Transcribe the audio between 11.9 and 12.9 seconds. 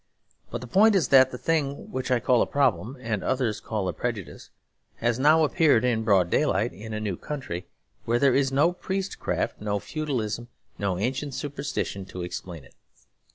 to explain it.